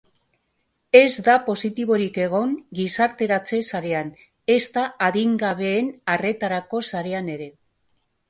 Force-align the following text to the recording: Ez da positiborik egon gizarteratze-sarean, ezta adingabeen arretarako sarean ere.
Ez 0.99 1.11
da 1.25 1.33
positiborik 1.49 2.15
egon 2.23 2.55
gizarteratze-sarean, 2.79 4.09
ezta 4.55 4.87
adingabeen 5.11 5.93
arretarako 6.17 6.81
sarean 6.93 7.33
ere. 7.37 7.51